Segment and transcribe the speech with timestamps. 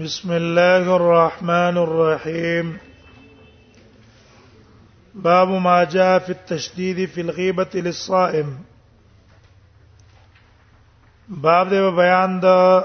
[0.00, 2.70] بسم الله الرحمن الرحيم
[5.26, 8.50] باب ما جاء في التشديد في الغيبة للصائم
[11.28, 12.84] باب دې بیان د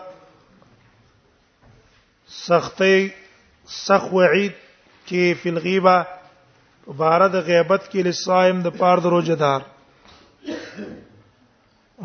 [2.38, 3.12] سختي
[3.82, 4.54] سخ وعید
[5.08, 9.62] کې فی الغیبه بارد غیبت کې للصائم د پاره د روزدار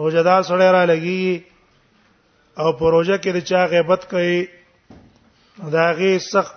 [0.05, 1.43] روزدار سره را لګي
[2.59, 4.39] او پروژه کې د چا غیبت کوي
[5.59, 6.55] دا غي سخت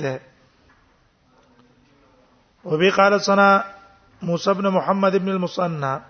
[0.00, 0.20] ده
[2.64, 3.64] وبي قال سنا
[4.22, 6.00] موسى بن محمد بن المصنع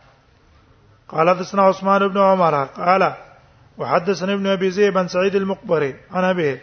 [1.08, 3.14] قال حدثنا عثمان بن عمر قال
[3.78, 6.60] وحدثني ابن ابي زيد بن سعيد المقبري عن ابي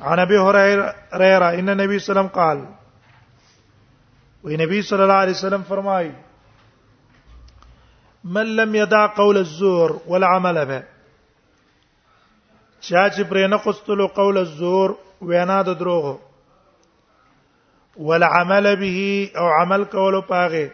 [0.00, 2.64] عن ابي هريره ان النبي صلى الله عليه وسلم قال
[4.44, 6.12] ونبي صلى الله عليه وسلم فرماي
[8.24, 10.82] من لم يدع قول الزور والعمل به
[12.86, 14.90] چا چې پرې نه قستلو قول الزور
[15.30, 16.04] وینا د دروغ
[18.08, 18.98] والعمل به
[19.40, 20.66] او عمل کولو پاغه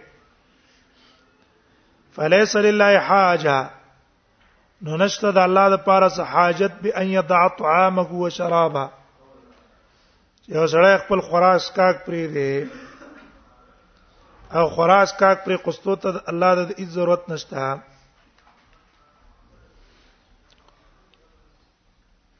[2.18, 3.58] فليس لله حاجه
[4.86, 8.86] نو نشته د الله لپاره څه حاجت به ان يضع طعامه و شرابه
[10.54, 12.54] یو سړی خپل خراس کاک پرې دی
[14.56, 16.62] او خراس کاک پرې قستو ته الله د
[16.96, 17.60] ضرورت نشته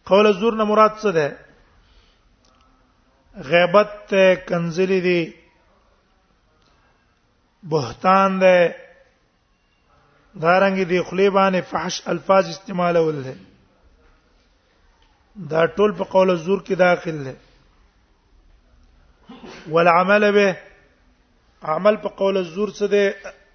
[0.07, 1.27] قول زور نه مراد څه ده
[3.53, 5.21] غیبت ته کنزلی دی
[7.73, 8.57] بهتان ده
[10.41, 13.37] دارنګ دی خلیبانه فحش الفاظ استعمال ول ده
[15.51, 17.35] دا ټول په قول زور کې داخل ده
[19.71, 20.57] والعمل به
[21.63, 23.15] عمل په قول الزور څه ده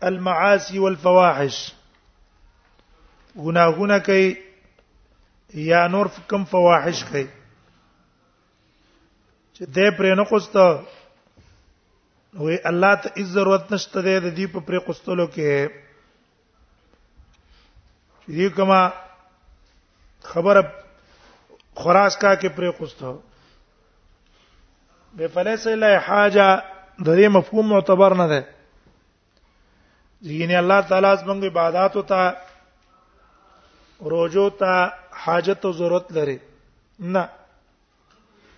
[0.09, 1.65] المعاصي والفواحش
[3.37, 4.31] گناهونه کوي
[5.53, 7.23] یا نور کم فواحش کوي
[9.55, 10.55] چې دې پرې نه قسط
[12.43, 15.69] وي الله ته هیڅ ضرورت نشته دې دې په پرې قسطلو کې
[18.27, 18.79] دې کما
[20.29, 20.61] خبره
[21.81, 23.13] خراس کا کې پرې قسطو
[25.19, 26.47] به فلیس له حاجه
[27.05, 28.47] د دې مفهوم معتبر نه ده
[30.37, 32.31] یعنی الله تعالی زموږ عبادت او ته
[34.01, 36.39] روجو ته حاجت او ضرورت لري
[36.99, 37.29] نه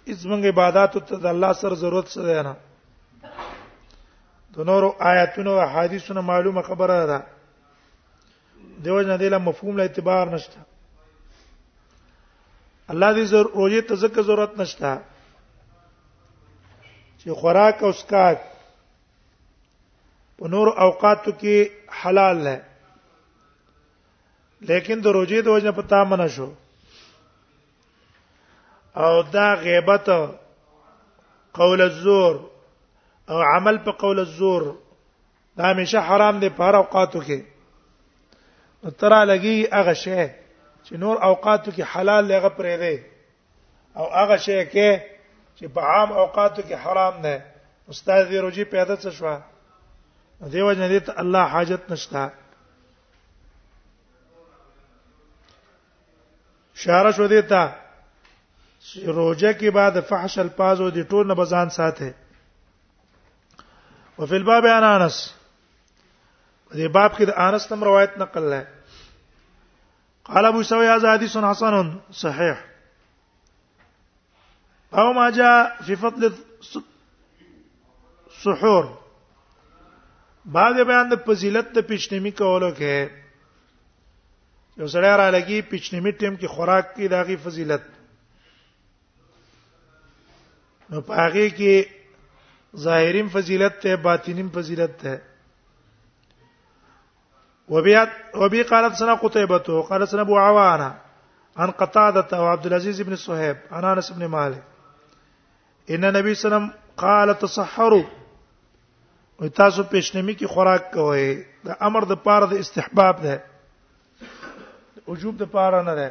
[0.08, 2.56] اسمنګ عبادت ته د الله سره ضرورت څه نه
[4.54, 7.24] د نورو آیاتونو او حدیثونو معلومه خبره ده
[8.84, 10.60] دیو نه دله مفهوم له اعتبار نشته
[12.90, 15.02] الله دې زر روزي ته ځکه ضرورت نشته
[17.20, 18.40] چې خوراک او سکاک
[20.38, 21.70] په نور اوقاتو کې
[22.04, 22.60] حلال نه
[24.68, 26.50] لیکن د روزي د وجنه پتا منه شو
[29.06, 30.10] او دا غیبت
[31.60, 32.36] قول الزور
[33.34, 34.68] او عمل په قول الزور
[35.60, 37.42] دا همیشه حرام دي په هر اوقاتو کې
[38.84, 40.20] نو ترا لګي هغه شی
[40.86, 42.96] چې نور اوقاتو کې حلال لږه پرې دی
[44.00, 45.02] او هغه شی کې
[45.58, 47.46] چې په عام اوقاتو کې حرام نه
[47.92, 49.40] استاد دی روزي پیدا څه شو
[50.54, 52.24] دیو جن دې الله حاجت نشته
[56.76, 57.72] اشاره شو دی ته
[59.06, 62.14] روزه کې بعد فحش الفاظو دي ټول نه بزان ساته
[64.18, 65.34] وفي الباب عن انس
[66.74, 68.66] دې باب کې د انس تم روایت نقل لای
[70.24, 72.58] قال ابو سويا حديث حسن صحيح
[74.94, 78.98] او ما جاء في فضل السحور
[80.46, 83.23] بعد بیان د فضیلت د پښتمی کولو کې
[84.78, 87.82] یو سړی را لګي پچنیمی ټیم کې خوراک کې داغي فضیلت
[90.90, 91.76] نو پاغه کې
[92.86, 95.14] ظاهرین فضیلت ته باطنین فضیلت ته
[97.76, 98.10] وبيات
[98.44, 100.90] وبي قالت سنه قتيبة قالت سنه ابو عوانة
[101.58, 104.64] عن قتادة وعبد العزيز بن صهيب عن انس بن مالك
[105.90, 106.70] ان النبي صلى الله عليه وسلم
[107.06, 108.04] قال تصحروا
[109.56, 111.26] تاسو پښنمی کی خوراک کوئ
[111.66, 113.53] د امر د پاره د استحباب ده
[115.08, 116.08] وجوب د پاره نه ده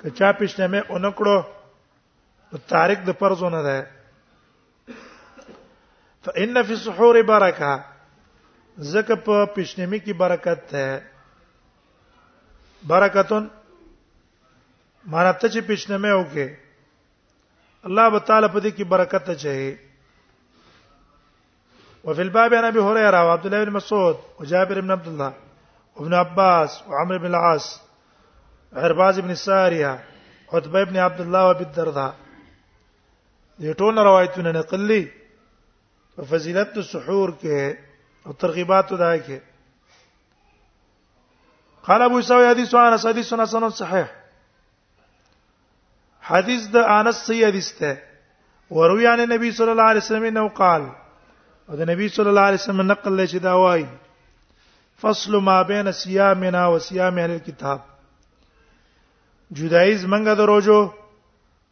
[0.00, 1.36] که چا پښته مې اونکړو
[2.72, 3.78] تارک د فرضونه ده
[6.24, 7.72] فإن في السحور برکه
[8.92, 10.86] زکه په پښنمی کې برکت ده
[12.92, 13.44] برکتون
[15.14, 16.48] مانا ته چې پښنمه وکي
[17.88, 19.70] الله تعالی په دې کې برکت چي
[22.04, 25.32] وفي الباب عن ابي هريره وعبد الله بن مسعود وجابر بن عبد الله
[25.98, 27.66] ابن عباس وعمر بن العاص
[28.72, 30.04] عرباز بن ساريه
[30.52, 32.14] عتبه بن عبد الله وابي الدرداء
[33.60, 35.10] يتون روايتنا نقلي
[36.18, 37.78] نقل السحور كه
[38.26, 39.40] او ترغیبات ده
[41.82, 44.14] قال ابو سعيد حديث انس حديث سنن صحيح
[46.20, 47.98] حديث ده انس سي سيدسته
[48.70, 50.82] وروي عن النبي صلى الله عليه وسلم انه قال
[51.68, 53.88] او النبي صلى الله عليه وسلم نقل لي شي وایي
[55.00, 57.80] فصل ما بین صيامنا و صيام اهل الكتاب
[59.52, 60.80] جدایز منګه دروجو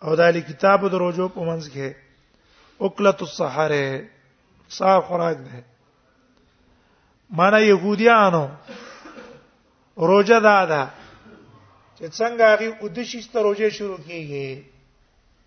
[0.02, 1.88] او د اهل کتاب دروجو په منځ کې
[2.82, 3.86] اوکلت الصحره
[4.78, 5.58] صاحب خوراک ده
[7.38, 8.44] معنی يهوديانو
[10.10, 10.82] روزه ده ده
[11.96, 14.48] چې څنګه هغه ودشيسته روزه شروع کیږي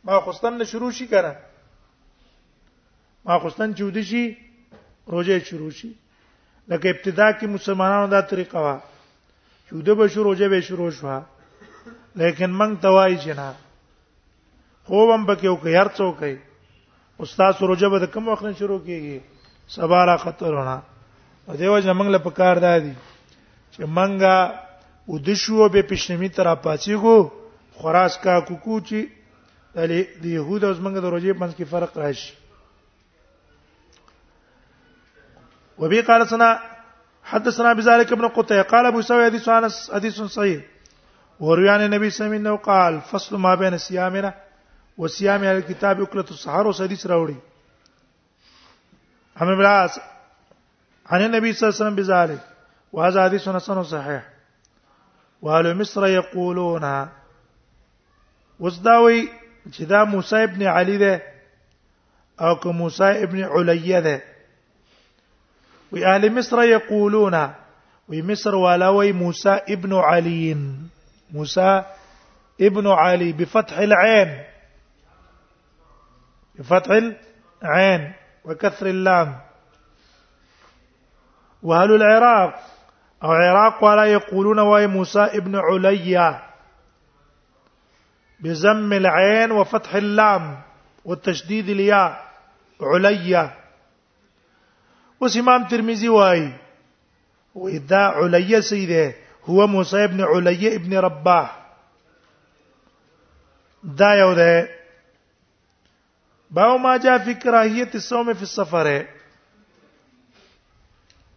[0.06, 1.36] ما خوستن نه شروع شي کنه
[3.26, 4.24] ما خوستن چې ودشي
[5.14, 5.92] روزه شروع شي
[6.70, 8.76] لکه ابتدا کې مسلمانانو دا طریقه وا
[9.68, 11.08] چې د به شروع جبې شروع شو
[12.22, 13.50] لیکن موږ توای چې نه
[14.90, 16.36] خو هم پکې او کې هر څوک یې
[17.26, 19.20] استاد سروجه به کوم وخت شروع کیږي
[19.76, 20.76] سبا را خطرونه
[21.48, 22.94] او دیو چې موږ له پکار دادی
[23.74, 24.22] چې موږ
[25.14, 27.18] ودشو به پښنمی تر پاتېګو
[27.82, 28.98] خراس کا کوکو چې
[30.22, 32.34] د يهود او زمنګ د روجې پنځ کې فرق راشي
[35.80, 36.60] وبي قال سنا
[37.24, 40.62] حدثنا بذلك ابن قتيبة قال ابو سوي حديث انس حديث صحيح
[41.40, 44.34] وروي عن النبي صلى الله عليه وسلم قال فصل ما بين صيامنا
[44.98, 47.36] وصيام اهل الكتاب وكلة السحر وحديث راوي
[49.38, 50.00] عن ابن عباس
[51.06, 52.42] عن النبي صلى الله عليه وسلم بذلك
[52.94, 54.24] وهذا حديث حسن صحيح
[55.42, 57.08] واهل مصر يقولون
[58.60, 59.30] وصداوي
[59.68, 61.22] جدا موسى ابن علي ده
[62.42, 64.37] او موسى ابن علي ده
[65.92, 67.36] واهل اهل مصر يقولون
[68.08, 69.10] ومصر مصر والا وی
[69.46, 70.58] ابن علي
[71.34, 71.84] موسى
[72.62, 74.44] ابن علي بفتح العين
[76.56, 77.02] بفتح
[77.64, 78.14] العين
[78.46, 79.40] وكثر اللام
[81.64, 82.54] واهل العراق
[83.24, 86.42] او عراق ولا يقولون وي موسى ابن عليا
[88.40, 90.62] بزم العين وفتح اللام
[91.06, 92.28] والتشديد الياء
[92.82, 93.52] عليا
[95.22, 96.50] اوس امام ترمذی وایي
[97.62, 99.06] ودا علیه سیده
[99.50, 101.48] هو موسی ابن علیه ابن رباح
[104.00, 104.54] دا یو ده
[106.54, 109.06] باو ما جاء فی کراهیت الصوم فی السفر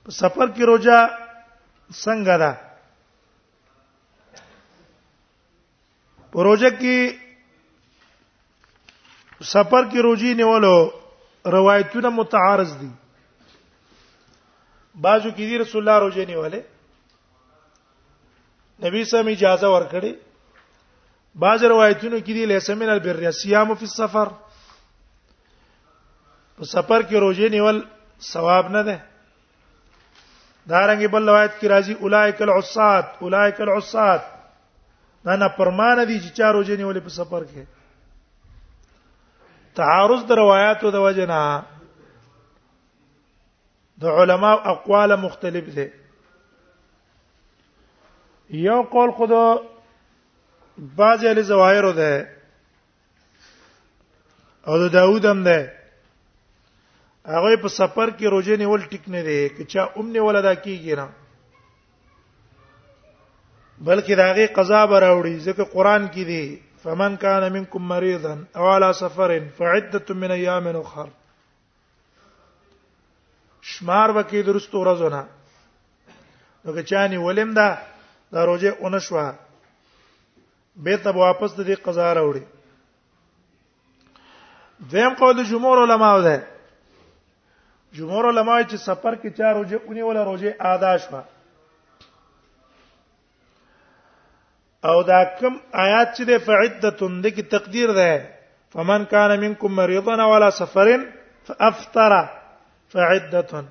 [0.05, 0.97] په سفر کې روزه
[2.03, 2.53] څنګه ده
[6.33, 6.99] په روزه کې
[9.57, 10.77] سفر کې روزي نیولو
[11.55, 12.91] روایتونه متعارض دي
[15.05, 16.61] بازو کې دی رسول الله روزه نیولې
[18.85, 20.13] نبی سم اجازه ورکړي
[21.45, 24.29] باز روایتونو کې دی لیسمن البر صيام فی السفر
[26.57, 27.79] په سفر کې روزه نیول
[28.33, 28.97] ثواب نه ده
[30.71, 34.23] دارنګه بل روایت کې راځي اولائک العصات اولائک العصات
[35.29, 37.63] دا نه پرمان دي چې چا روزه نیولې په سفر کې
[39.81, 41.41] تعارض د روایتو د وجنه
[44.03, 45.87] د علما اقوال مختلف دي
[48.67, 49.33] یو قول خود
[51.01, 52.13] بعض ال زواهر ده
[54.71, 55.59] او د داوود هم ده
[57.35, 61.09] هغه په سفر کې روزه نیول ټیک نه دی که چا امنه ولدا کیږي نه
[63.85, 66.47] بلکې داغه قضا به راوړي ځکه قران کې دی
[66.83, 69.31] فمن کان منکم مریضا او علی سفر
[69.61, 71.09] فعده من ایام اخر
[73.63, 75.25] شمار وکي درست ورځونه
[76.65, 77.69] نو که چانی ولیم دا
[78.33, 79.33] د روزه اونشوا
[80.85, 82.43] به ته واپس د دې قضا راوړي
[84.91, 86.41] دیم قول جمهور علما ده
[87.93, 91.23] جمهور علما چې سفر کې چار روزه اونې ولا روزه ادا شوه
[94.85, 98.13] او دا کم آیات چې د فعدتون د کی تقدیر ده
[98.73, 100.89] فمن کان منکم مریضا ولا سفر
[101.47, 102.13] فافطر
[102.93, 103.67] فعدتن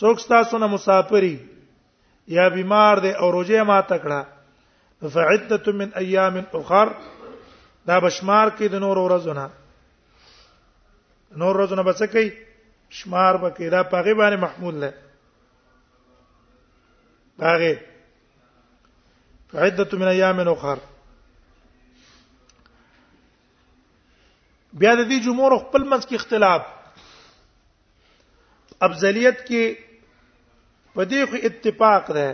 [0.00, 1.36] څوک تاسو نه مسافري
[2.34, 4.20] یا بیمار دی او روزه ما تکړه
[5.14, 6.88] فعدت من ایام اخر
[7.86, 9.44] دا بشمار کې د نور ورځونه
[11.42, 12.28] نور ورځونه به څه کوي
[13.00, 14.90] شمار به کې دا پاغه باندې محمول ده
[17.42, 17.74] پاغه
[19.52, 20.78] فعدت من ایام اخر
[24.72, 26.62] بیا د دې جمهور خپل منځ کې اختلاف
[28.86, 32.28] افضلیت کې په دې خو اتفاق ده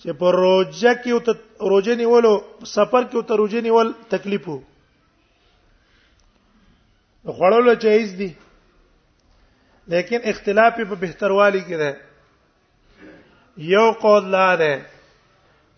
[0.00, 2.32] چې په روزه کې او روزه نیولو
[2.74, 4.58] سفر کې او ته روزه نیول تکلیف وو
[7.38, 8.30] خوړلو جایز دي
[9.94, 11.90] لیکن اختلاف په بهتروالی کې ده
[13.74, 14.74] یو قول لا ده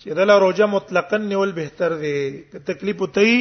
[0.00, 2.20] چې دله روزه مطلقاً نیول بهتر دی
[2.52, 3.34] که تکلیف وتی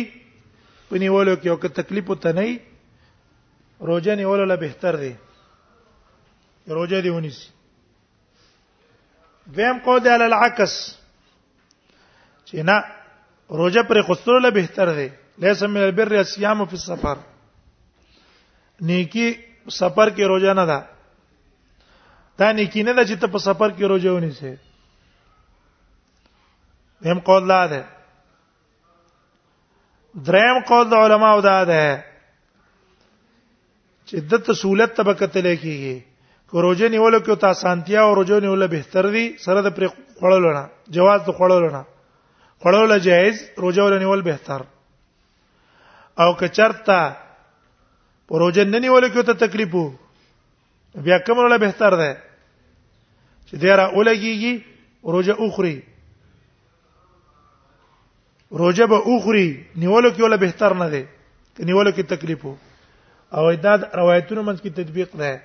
[0.89, 2.59] پنیولو کې او که تکلیف وته نه
[3.91, 5.13] روزه نیول له بهتر دی
[6.75, 7.47] روزه دی ونیسي
[9.55, 10.73] دیم کو دی علی العکس
[12.47, 12.77] چې نه
[13.59, 15.07] روزه پر خستلو له بهتر دی
[15.43, 17.17] لیس من البر الصيام فی السفر
[18.87, 19.27] نیکی
[19.81, 20.79] سفر کې روزه نه ده
[22.39, 24.57] دا نیکی نه ده چې ته په سفر کې روزه ونیسې
[27.03, 27.83] دیم قول لا ده
[30.27, 31.81] دریم قول د علماو دا ده
[34.07, 36.01] چې د تسولت طبقه تل کېږي
[36.53, 39.87] روجه نیول کې ته سانتیا او روجه نیول به تر دي سره د پر
[40.19, 41.83] خړلو نه جواز د خړلو نه
[42.63, 44.61] خړلو جایز روجه ول نیول به تر
[46.19, 47.15] او که چرته
[48.29, 49.73] پر روجه نه نیول کې ته تکلیف
[50.95, 52.15] بیا کوم ول به تر ده
[53.45, 54.61] چې دیره اولګيږي
[55.03, 55.81] روجه اخري
[58.61, 61.03] روجه به اخري نیول کې ول به تر نه ده
[61.59, 62.45] نیول کې تکلیف
[63.31, 65.37] او دا روایتونو منځ کې تطبیق ده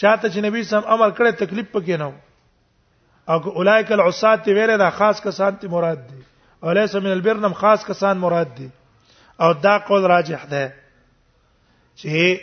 [0.00, 2.08] چاته چې نبی سم امر کړی تکلیف پکې نه
[3.34, 6.18] او اولایک العصات تی ویره دا خاص کسان تی مراد دي
[6.64, 8.68] او لیس من البرنم خاص کسان مراد دي
[9.46, 10.66] او دا قول راجح ده
[11.96, 12.40] چې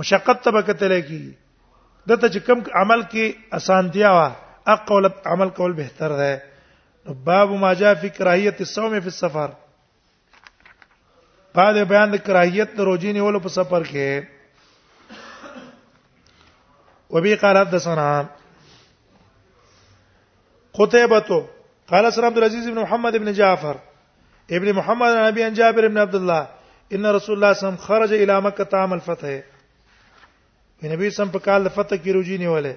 [0.00, 1.22] مشقت طبقه لکی
[2.06, 4.26] دته چې کم عمل کې اسانتیا وا
[4.74, 6.42] اقول عمل کول بهتر ده
[7.30, 9.50] باب ما جاء فی کراهیت الصوم فی السفر
[11.58, 14.32] بعد بیان د کراهیت د روزې نیولو په سفر کې
[17.10, 18.26] وبه قال حدثنا
[20.74, 21.30] قتيبة
[21.90, 23.76] قال سر عبد العزيز بن محمد بن جعفر
[24.50, 26.48] ابن محمد بن ابي جابر بن عبد الله
[26.92, 31.68] ان رسول الله صلى الله خرج الى مكه تام الفتح النبي نبی سم په کال
[31.74, 32.74] فتح کی روجی نیولې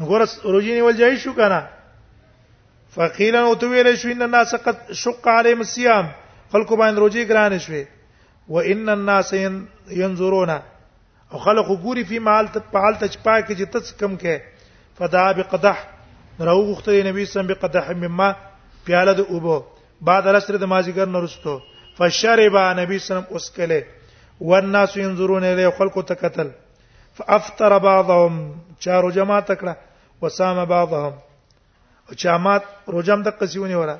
[0.00, 1.60] نګور سروجینی ول جای شو کنه
[2.94, 6.06] فقیلا او تو ویل شو ان الناس قد شق علیهم الصيام
[6.52, 7.84] خلق باندې روزي ګران شوي
[8.48, 9.34] و ان الناس
[9.90, 10.50] ينظرون
[11.32, 14.40] او خلق ګوري په مال ته پال ته چپا کې چې تڅ کم کې
[14.98, 15.78] فدا بقدح
[16.48, 18.32] راو غختې نبی سم بقدح مما
[18.88, 19.60] پیاله د اوبو
[20.10, 21.60] بعد الاسر د مازیګر نرستو
[21.98, 23.82] فشرب نبی سلام اوس کله
[24.40, 26.50] والناس ينظرون اليه خلق تقتل
[27.18, 29.74] فافطر بعضهم چارو جماعت کړه
[30.22, 31.12] وسام بعضهم
[32.08, 33.96] او جماعت روجم د قسیونی ورا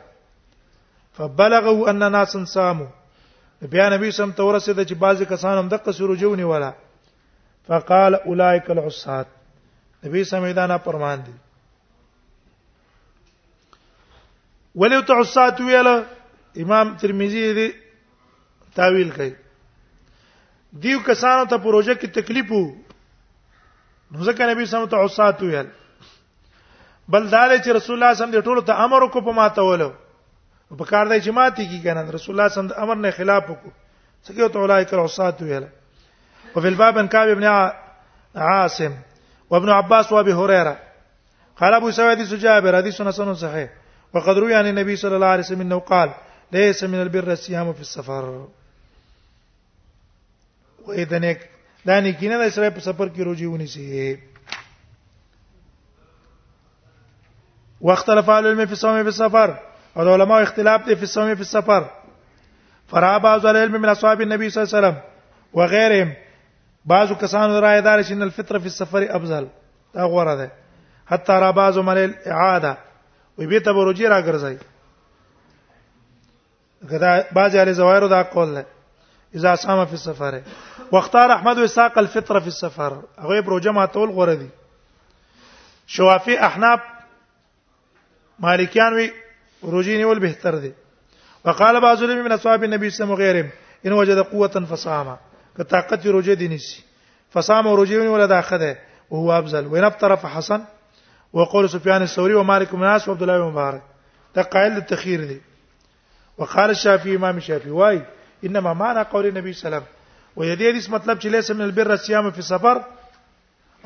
[1.17, 2.87] فبلغه ان ناس صاموا
[3.71, 6.71] بیا نبی سم تورسه د چې بعضی کسان هم د قسیرو جونی ورا
[7.69, 9.27] فقال اولئک العصات
[10.07, 11.33] نبی سم ایدانا پرمان دي
[14.75, 15.97] ولو تعصات ویله
[16.67, 17.73] امام ترمذی
[18.77, 19.31] تعویل کوي
[20.83, 22.65] دیو کسانو ته پروژه کې تکلیف وو
[24.13, 25.67] نو ځکه نبی صلی الله علیه وسلم ته عصات ویل
[27.15, 29.33] بل دار چې رسول الله صلی الله علیه وسلم دې ټولو ته امر وکړ په
[29.41, 29.91] ماته ولو
[30.81, 33.73] په کار دی چې ماته کی کنه رسول الله صلی الله امر نه خلاف وکړو
[33.77, 35.67] څنګه ته ولای کړ عصات ویل
[36.55, 37.45] او فی الباب ان کعب ابن
[38.49, 38.99] عاصم
[39.55, 40.75] وابن عباس وابي هريره
[41.63, 43.69] قال ابو سعيد سجابر حديث حسن صحيح
[44.17, 46.11] وقد روي عن النبي صلى الله عليه وسلم انه قال
[46.59, 48.31] ليس من البر الصيام في السفر
[50.87, 51.39] وې د نیک
[51.89, 53.83] دا نیکینه د سره په سفر کې روجي ونی سي
[57.89, 59.49] واختلف العلم في الصوم في السفر
[59.97, 61.83] او علماء اختلاف دي في الصوم في السفر
[62.93, 64.97] فرا بعض العلم من اصحاب النبي صلى الله عليه وسلم
[65.61, 66.11] وغيرهم
[66.93, 69.45] بعض کسانو رائے دار چې الفطر في السفر افضل
[69.95, 70.49] دا غوړه ده
[71.13, 72.73] حتی را بعض مل اعاده
[73.39, 74.57] وي به ته ورجی را ګرځي
[76.93, 78.63] غدا بعض اهل زوایرو دا قول نه
[79.35, 80.43] اذا سام في السفر
[80.93, 84.49] واختار احمد اسحاق الفطره في السفر هغه جمع طول غردي
[86.27, 86.81] دي احناب
[88.39, 89.11] مالكيان مالکیان وی
[89.65, 90.73] روجی بهتر دي
[91.45, 93.51] وقال بعض من اصحاب النبي صلى الله عليه وسلم
[93.87, 95.17] ان وجد قوه فصام
[95.57, 96.85] که طاقت دينيسي نسی
[97.33, 98.79] فصام روجيني ولا داخده
[99.11, 100.65] وهو افضل وان افطر فحسن
[101.33, 103.83] وقول سفيان الثوري ومالك بن انس وعبد الله بن مبارك
[104.37, 105.41] ده قائل للتخير دي
[106.39, 108.03] وقال الشافعي امام الشافعي واي
[108.45, 109.95] انما معنا قول نبی صلى الله عليه وسلم
[110.37, 112.81] و یدې دې مطلب چې لیسه من البر صيام فی سفر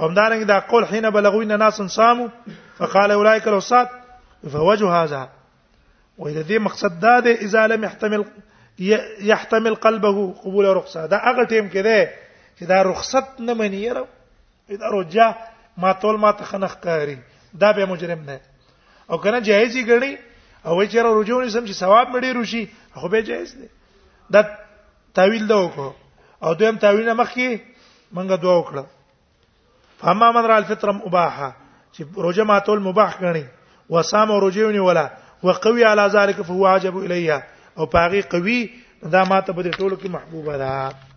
[0.01, 2.29] او رنګ دا قول حين بلغونا ناس صاموا
[2.79, 3.89] فقال اولئك الوسط
[4.53, 5.29] فوجه هذا
[6.19, 8.25] و اذا دې مقصد دا دې اذا لم يحتمل
[9.21, 12.09] يحتمل قلبه قبول رخصه دا اغه ټیم کې ده
[12.59, 14.07] چې دا رخصت نه مني یره
[14.71, 15.35] دا رجا
[15.77, 17.19] ما تول ما تخنخ کاری
[17.55, 18.41] دا به مجرم نه
[19.11, 20.19] او کنه جایز یې
[20.67, 23.69] او چې را رجوع نسم چې ثواب مړي روشي خو به جایز دی
[24.33, 24.41] دا
[25.17, 25.93] تعویل دا وکړو
[26.45, 27.49] او دویم تعویل مخکي
[28.17, 28.85] منګه دعا وکړه
[30.03, 31.51] فاما من را الفطر مباحه
[31.95, 33.45] چې روزه ماتول مباح غني
[33.97, 35.07] وصام او روزه ولا
[35.43, 37.43] وقوي على ذلك فهو عجب اليها
[37.79, 38.61] او پاغي قوي
[39.03, 41.08] دا ماته په دې ټولو کې محبوبه ده